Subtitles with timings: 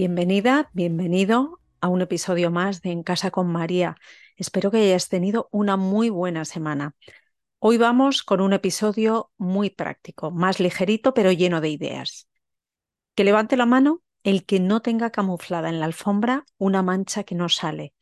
[0.00, 3.96] Bienvenida, bienvenido a un episodio más de En Casa con María.
[4.34, 6.94] Espero que hayas tenido una muy buena semana.
[7.58, 12.30] Hoy vamos con un episodio muy práctico, más ligerito pero lleno de ideas.
[13.14, 17.34] Que levante la mano el que no tenga camuflada en la alfombra una mancha que
[17.34, 17.92] no sale,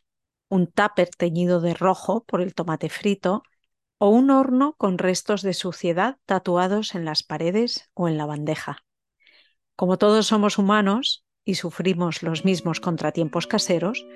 [0.48, 3.42] un tupper teñido de rojo por el tomate frito
[3.98, 8.84] o un horno con restos de suciedad tatuados en las paredes o en la bandeja.
[9.74, 14.06] Como todos somos humanos, y sufrimos los mismos contratiempos caseros,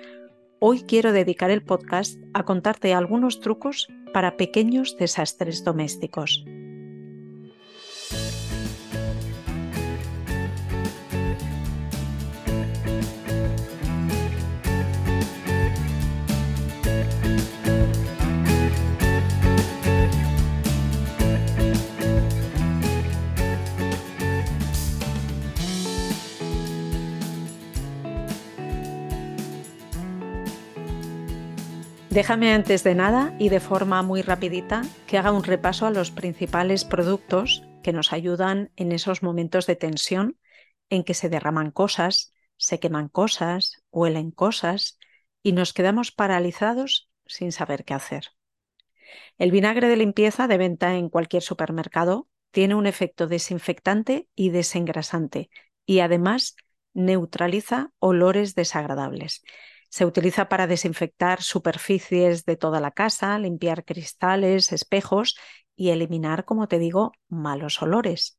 [0.61, 6.45] hoy quiero dedicar el podcast a contarte algunos trucos para pequeños desastres domésticos.
[32.13, 36.11] Déjame antes de nada y de forma muy rapidita que haga un repaso a los
[36.11, 40.39] principales productos que nos ayudan en esos momentos de tensión
[40.91, 44.99] en que se derraman cosas, se queman cosas, huelen cosas
[45.43, 48.25] y nos quedamos paralizados sin saber qué hacer.
[49.39, 55.49] El vinagre de limpieza de venta en cualquier supermercado tiene un efecto desinfectante y desengrasante
[55.87, 56.57] y además
[56.93, 59.43] neutraliza olores desagradables.
[59.93, 65.37] Se utiliza para desinfectar superficies de toda la casa, limpiar cristales, espejos
[65.77, 68.39] y eliminar, como te digo, malos olores.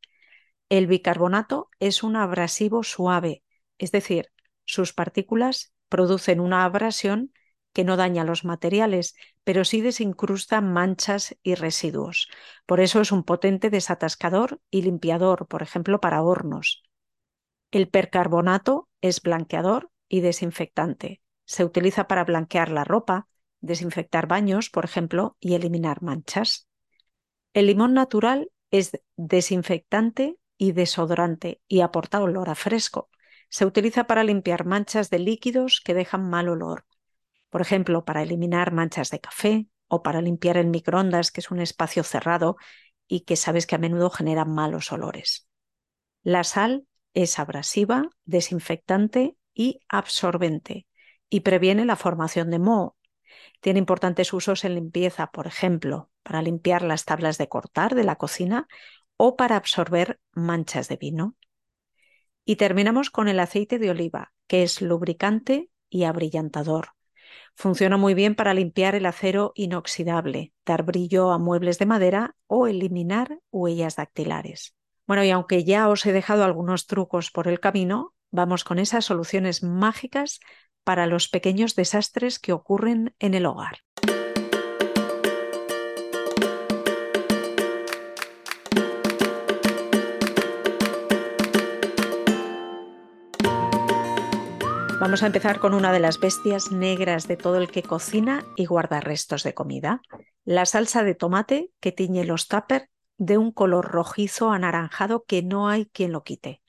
[0.70, 3.44] El bicarbonato es un abrasivo suave,
[3.78, 4.32] es decir,
[4.66, 7.34] sus partículas producen una abrasión
[7.74, 12.30] que no daña los materiales, pero sí desincrusta manchas y residuos.
[12.66, 16.84] Por eso es un potente desatascador y limpiador, por ejemplo, para hornos.
[17.72, 21.23] El percarbonato es blanqueador y desinfectante.
[21.46, 23.28] Se utiliza para blanquear la ropa,
[23.62, 26.68] desinfectar baños, por ejemplo, y eliminar manchas.
[27.54, 33.10] El limón natural es desinfectante y desodorante y aporta olor a fresco.
[33.50, 36.86] Se utiliza para limpiar manchas de líquidos que dejan mal olor.
[37.50, 41.60] Por ejemplo, para eliminar manchas de café o para limpiar el microondas, que es un
[41.60, 42.56] espacio cerrado
[43.08, 45.48] y que sabes que a menudo genera malos olores.
[46.24, 50.88] La sal es abrasiva, desinfectante y absorbente
[51.34, 52.96] y previene la formación de moho.
[53.60, 58.18] Tiene importantes usos en limpieza, por ejemplo, para limpiar las tablas de cortar de la
[58.18, 58.68] cocina
[59.18, 61.36] o para absorber manchas de vino.
[62.46, 66.90] Y terminamos con el aceite de oliva, que es lubricante y abrillantador.
[67.56, 72.68] Funciona muy bien para limpiar el acero inoxidable, dar brillo a muebles de madera o
[72.68, 74.76] eliminar huellas dactilares.
[75.08, 79.06] Bueno, y aunque ya os he dejado algunos trucos por el camino, vamos con esas
[79.06, 80.40] soluciones mágicas
[80.84, 83.78] para los pequeños desastres que ocurren en el hogar.
[95.00, 98.66] Vamos a empezar con una de las bestias negras de todo el que cocina y
[98.66, 100.02] guarda restos de comida,
[100.44, 105.68] la salsa de tomate que tiñe los tupper de un color rojizo anaranjado que no
[105.68, 106.63] hay quien lo quite.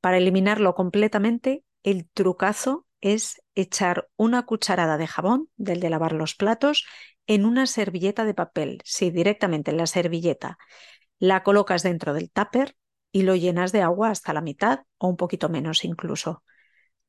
[0.00, 6.34] Para eliminarlo completamente, el trucazo es echar una cucharada de jabón, del de lavar los
[6.34, 6.86] platos,
[7.26, 8.80] en una servilleta de papel.
[8.84, 10.58] Sí, directamente en la servilleta.
[11.18, 12.76] La colocas dentro del tupper
[13.12, 16.42] y lo llenas de agua hasta la mitad o un poquito menos incluso.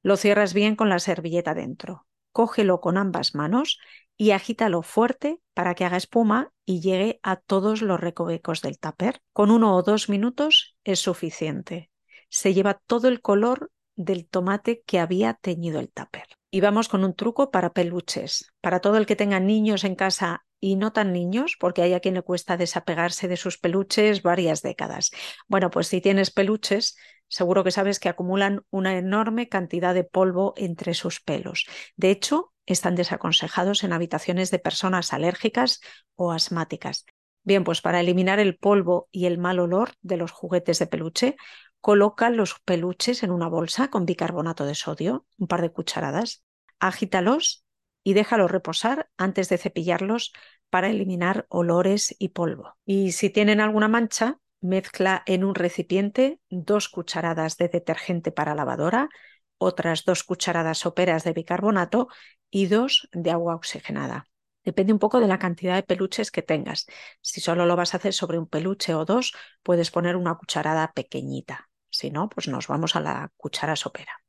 [0.02, 2.08] Lo cierras bien con la servilleta dentro.
[2.32, 3.80] Cógelo con ambas manos
[4.18, 9.22] y agítalo fuerte para que haga espuma y llegue a todos los recovecos del tupper.
[9.34, 11.89] Con uno o dos minutos es suficiente.
[12.30, 16.26] Se lleva todo el color del tomate que había teñido el tupper.
[16.52, 18.52] Y vamos con un truco para peluches.
[18.62, 22.00] Para todo el que tenga niños en casa y no tan niños, porque hay a
[22.00, 25.12] quien le cuesta desapegarse de sus peluches varias décadas.
[25.48, 26.96] Bueno, pues si tienes peluches,
[27.28, 31.66] seguro que sabes que acumulan una enorme cantidad de polvo entre sus pelos.
[31.96, 35.82] De hecho, están desaconsejados en habitaciones de personas alérgicas
[36.16, 37.06] o asmáticas.
[37.44, 41.36] Bien, pues para eliminar el polvo y el mal olor de los juguetes de peluche,
[41.82, 46.44] Coloca los peluches en una bolsa con bicarbonato de sodio, un par de cucharadas,
[46.80, 47.66] agítalos
[48.04, 50.34] y déjalos reposar antes de cepillarlos
[50.70, 52.76] para eliminar olores y polvo.
[52.86, 59.10] Y si tienen alguna mancha, mezcla en un recipiente dos cucharadas de detergente para lavadora,
[59.58, 62.10] otras dos cucharadas soperas de bicarbonato
[62.50, 64.26] y dos de agua oxigenada.
[64.66, 66.86] Depende un poco de la cantidad de peluches que tengas.
[67.22, 69.34] Si solo lo vas a hacer sobre un peluche o dos,
[69.64, 71.69] puedes poner una cucharada pequeñita.
[72.00, 74.24] Si no, pues nos vamos a la cuchara sopera.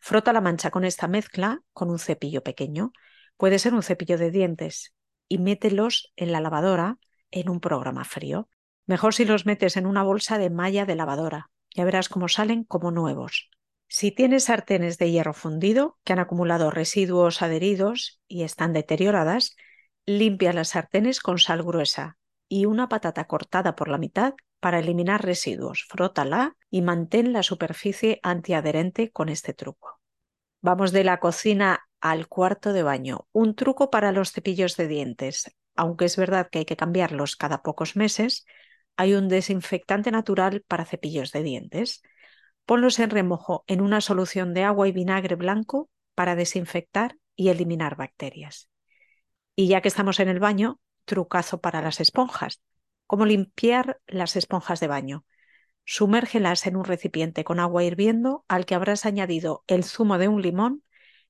[0.00, 2.94] Frota la mancha con esta mezcla con un cepillo pequeño.
[3.36, 4.94] Puede ser un cepillo de dientes
[5.28, 6.96] y mételos en la lavadora
[7.30, 8.48] en un programa frío.
[8.86, 11.50] Mejor si los metes en una bolsa de malla de lavadora.
[11.76, 13.50] Ya verás cómo salen como nuevos.
[13.86, 19.56] Si tienes sartenes de hierro fundido que han acumulado residuos adheridos y están deterioradas,
[20.06, 22.16] limpia las sartenes con sal gruesa
[22.48, 25.86] y una patata cortada por la mitad para eliminar residuos.
[25.88, 30.00] Frótala y mantén la superficie antiadherente con este truco.
[30.60, 33.26] Vamos de la cocina al cuarto de baño.
[33.32, 35.50] Un truco para los cepillos de dientes.
[35.74, 38.44] Aunque es verdad que hay que cambiarlos cada pocos meses,
[38.96, 42.02] hay un desinfectante natural para cepillos de dientes.
[42.66, 47.96] Ponlos en remojo en una solución de agua y vinagre blanco para desinfectar y eliminar
[47.96, 48.68] bacterias.
[49.56, 52.60] Y ya que estamos en el baño, trucazo para las esponjas.
[53.10, 55.24] ¿Cómo limpiar las esponjas de baño?
[55.84, 60.42] Sumérgelas en un recipiente con agua hirviendo al que habrás añadido el zumo de un
[60.42, 60.84] limón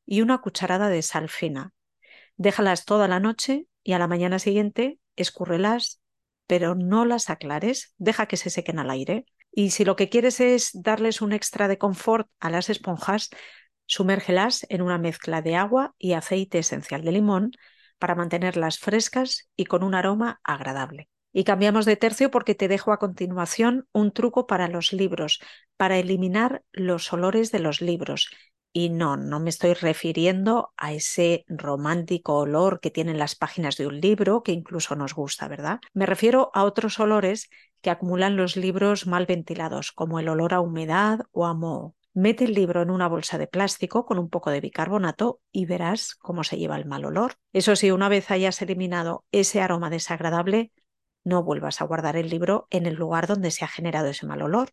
[0.05, 1.73] y una cucharada de sal fina.
[2.37, 6.03] Déjalas toda la noche y a la mañana siguiente escúrrelas,
[6.47, 9.25] pero no las aclares, deja que se sequen al aire.
[9.51, 13.31] Y si lo que quieres es darles un extra de confort a las esponjas,
[13.87, 17.53] sumérgelas en una mezcla de agua y aceite esencial de limón
[17.99, 21.09] para mantenerlas frescas y con un aroma agradable.
[21.33, 25.41] Y cambiamos de tercio porque te dejo a continuación un truco para los libros,
[25.77, 28.31] para eliminar los olores de los libros.
[28.73, 33.87] Y no, no me estoy refiriendo a ese romántico olor que tienen las páginas de
[33.87, 35.81] un libro, que incluso nos gusta, ¿verdad?
[35.93, 37.49] Me refiero a otros olores
[37.81, 41.97] que acumulan los libros mal ventilados, como el olor a humedad o a moho.
[42.13, 46.17] Mete el libro en una bolsa de plástico con un poco de bicarbonato y verás
[46.17, 47.35] cómo se lleva el mal olor.
[47.53, 50.73] Eso sí, una vez hayas eliminado ese aroma desagradable,
[51.25, 54.43] no vuelvas a guardar el libro en el lugar donde se ha generado ese mal
[54.43, 54.71] olor.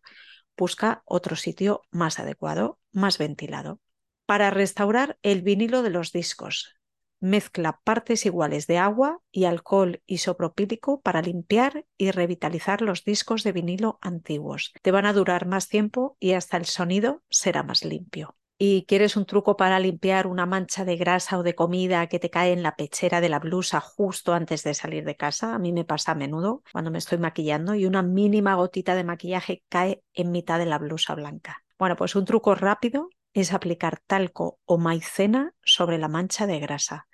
[0.56, 3.80] Busca otro sitio más adecuado, más ventilado.
[4.26, 6.78] Para restaurar el vinilo de los discos,
[7.20, 13.50] Mezcla partes iguales de agua y alcohol isopropílico para limpiar y revitalizar los discos de
[13.50, 14.72] vinilo antiguos.
[14.82, 18.36] Te van a durar más tiempo y hasta el sonido será más limpio.
[18.60, 22.28] ¿Y quieres un truco para limpiar una mancha de grasa o de comida que te
[22.28, 25.54] cae en la pechera de la blusa justo antes de salir de casa?
[25.54, 29.04] A mí me pasa a menudo cuando me estoy maquillando y una mínima gotita de
[29.04, 31.62] maquillaje cae en mitad de la blusa blanca.
[31.78, 37.06] Bueno, pues un truco rápido es aplicar talco o maicena sobre la mancha de grasa.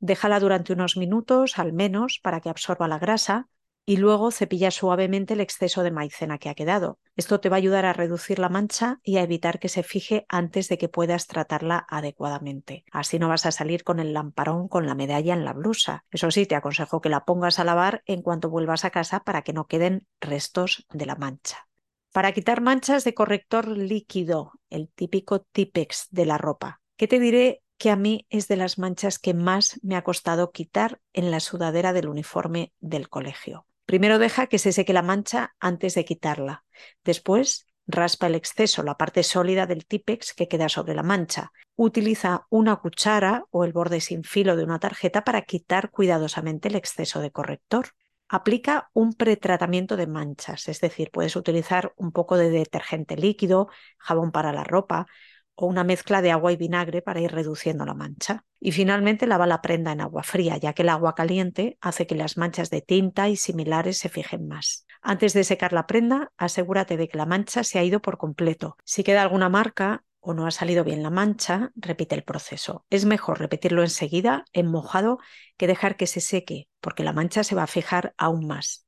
[0.00, 3.48] Déjala durante unos minutos al menos para que absorba la grasa
[3.84, 6.98] y luego cepilla suavemente el exceso de maicena que ha quedado.
[7.16, 10.24] Esto te va a ayudar a reducir la mancha y a evitar que se fije
[10.28, 12.84] antes de que puedas tratarla adecuadamente.
[12.92, 16.04] Así no vas a salir con el lamparón con la medalla en la blusa.
[16.10, 19.42] Eso sí, te aconsejo que la pongas a lavar en cuanto vuelvas a casa para
[19.42, 21.66] que no queden restos de la mancha.
[22.12, 26.82] Para quitar manchas de corrector líquido, el típico Tipex de la ropa.
[26.96, 30.52] ¿Qué te diré que a mí es de las manchas que más me ha costado
[30.52, 33.66] quitar en la sudadera del uniforme del colegio?
[33.86, 36.64] Primero deja que se seque la mancha antes de quitarla.
[37.04, 41.52] Después raspa el exceso, la parte sólida del Tipex que queda sobre la mancha.
[41.76, 46.76] Utiliza una cuchara o el borde sin filo de una tarjeta para quitar cuidadosamente el
[46.76, 47.88] exceso de corrector
[48.32, 54.32] aplica un pretratamiento de manchas, es decir, puedes utilizar un poco de detergente líquido, jabón
[54.32, 55.06] para la ropa
[55.54, 58.44] o una mezcla de agua y vinagre para ir reduciendo la mancha.
[58.60, 62.14] Y finalmente lava la prenda en agua fría, ya que el agua caliente hace que
[62.14, 64.86] las manchas de tinta y similares se fijen más.
[65.00, 68.76] Antes de secar la prenda, asegúrate de que la mancha se ha ido por completo.
[68.84, 72.86] Si queda alguna marca, o no ha salido bien la mancha, repite el proceso.
[72.90, 75.18] Es mejor repetirlo enseguida, en mojado,
[75.56, 78.86] que dejar que se seque, porque la mancha se va a fijar aún más.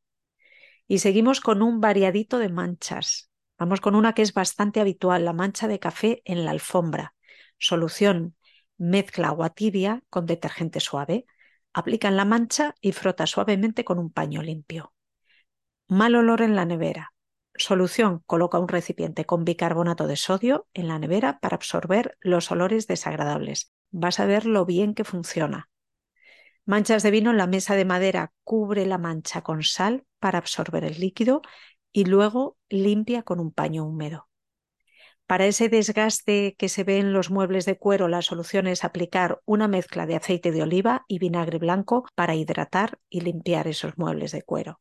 [0.87, 3.31] Y seguimos con un variadito de manchas.
[3.59, 7.15] Vamos con una que es bastante habitual, la mancha de café en la alfombra.
[7.59, 8.35] Solución,
[8.77, 11.27] mezcla agua tibia con detergente suave,
[11.73, 14.93] aplica en la mancha y frota suavemente con un paño limpio.
[15.87, 17.13] Mal olor en la nevera.
[17.57, 22.89] Solución, coloca un recipiente con bicarbonato de sodio en la nevera para absorber los olores
[22.89, 23.73] desagradables.
[23.91, 25.69] Vas a ver lo bien que funciona.
[26.67, 30.83] Manchas de vino en la mesa de madera, cubre la mancha con sal para absorber
[30.83, 31.43] el líquido
[31.95, 34.29] y luego limpia con un paño húmedo.
[35.27, 39.41] Para ese desgaste que se ve en los muebles de cuero, la solución es aplicar
[39.47, 44.33] una mezcla de aceite de oliva y vinagre blanco para hidratar y limpiar esos muebles
[44.33, 44.81] de cuero.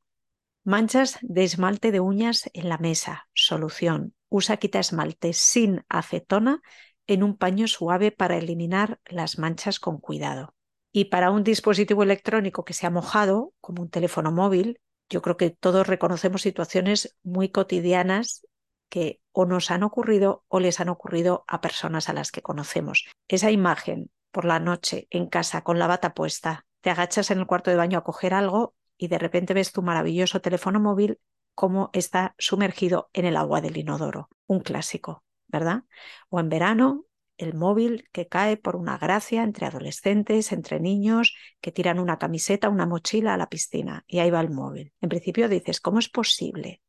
[0.65, 3.27] Manchas de esmalte de uñas en la mesa.
[3.33, 4.15] Solución.
[4.27, 6.61] Usa quita esmalte sin acetona
[7.05, 10.55] en un paño suave para eliminar las manchas con cuidado.
[10.91, 14.79] Y para un dispositivo electrónico que se ha mojado, como un teléfono móvil,
[15.09, 18.45] yo creo que todos reconocemos situaciones muy cotidianas
[18.89, 23.05] que o nos han ocurrido o les han ocurrido a personas a las que conocemos.
[23.27, 27.47] Esa imagen por la noche en casa con la bata puesta, te agachas en el
[27.47, 31.19] cuarto de baño a coger algo y de repente ves tu maravilloso teléfono móvil
[31.55, 34.29] como está sumergido en el agua del inodoro.
[34.47, 35.83] Un clásico, ¿verdad?
[36.29, 37.05] O en verano,
[37.37, 42.69] el móvil que cae por una gracia entre adolescentes, entre niños, que tiran una camiseta,
[42.69, 44.93] una mochila a la piscina y ahí va el móvil.
[45.01, 46.81] En principio dices, ¿cómo es posible?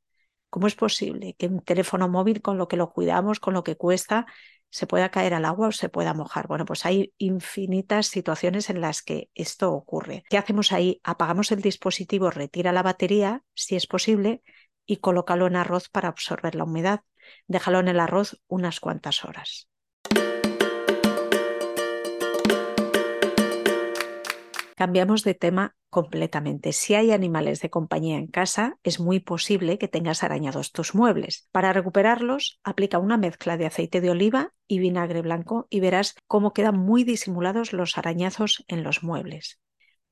[0.51, 3.77] ¿Cómo es posible que un teléfono móvil con lo que lo cuidamos, con lo que
[3.77, 4.27] cuesta,
[4.71, 6.47] se pueda caer al agua o se pueda mojar?
[6.47, 10.23] Bueno, pues hay infinitas situaciones en las que esto ocurre.
[10.31, 11.01] ¿Qué hacemos ahí?
[11.03, 14.43] Apagamos el dispositivo, retira la batería, si es posible,
[14.87, 17.01] y colócalo en arroz para absorber la humedad.
[17.49, 19.69] Déjalo en el arroz unas cuantas horas.
[24.77, 26.73] Cambiamos de tema completamente.
[26.73, 31.49] Si hay animales de compañía en casa, es muy posible que tengas arañados tus muebles.
[31.53, 36.53] Para recuperarlos, aplica una mezcla de aceite de oliva y vinagre blanco y verás cómo
[36.53, 39.61] quedan muy disimulados los arañazos en los muebles.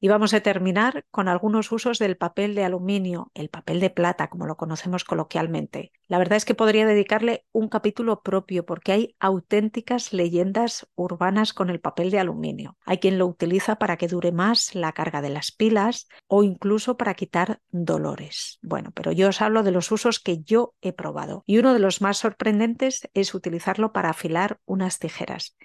[0.04, 4.28] Y vamos a terminar con algunos usos del papel de aluminio, el papel de plata,
[4.30, 5.92] como lo conocemos coloquialmente.
[6.08, 11.70] La verdad es que podría dedicarle un capítulo propio porque hay auténticas leyendas urbanas con
[11.70, 12.76] el papel de aluminio.
[12.84, 16.96] Hay quien lo utiliza para que dure más la carga de las pilas o incluso
[16.96, 18.58] para quitar dolores.
[18.60, 21.44] Bueno, pero yo os hablo de los usos que yo he probado.
[21.46, 25.56] Y uno de los más sorprendentes es utilizarlo para afilar unas tijeras.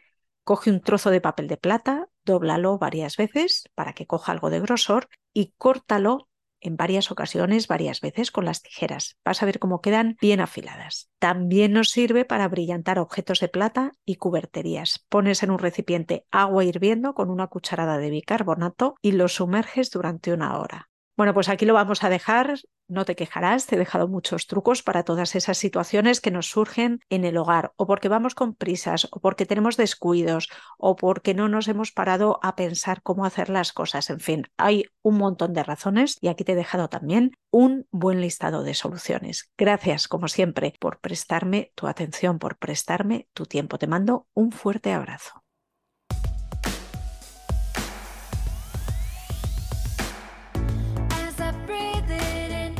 [0.48, 4.62] Coge un trozo de papel de plata, dóblalo varias veces para que coja algo de
[4.62, 6.30] grosor y córtalo
[6.62, 9.18] en varias ocasiones, varias veces con las tijeras.
[9.26, 11.10] Vas a ver cómo quedan bien afiladas.
[11.20, 15.06] También nos sirve para brillantar objetos de plata y cuberterías.
[15.10, 20.32] Pones en un recipiente agua hirviendo con una cucharada de bicarbonato y lo sumerges durante
[20.32, 20.88] una hora.
[21.18, 22.60] Bueno, pues aquí lo vamos a dejar.
[22.88, 27.00] No te quejarás, te he dejado muchos trucos para todas esas situaciones que nos surgen
[27.10, 30.48] en el hogar, o porque vamos con prisas, o porque tenemos descuidos,
[30.78, 34.12] o porque no nos hemos parado a pensar cómo hacer las cosas.
[34.12, 38.22] En fin, hay un montón de razones y aquí te he dejado también un buen
[38.22, 39.52] listado de soluciones.
[39.58, 43.80] Gracias, como siempre, por prestarme tu atención, por prestarme tu tiempo.
[43.80, 45.47] Te mando un fuerte abrazo.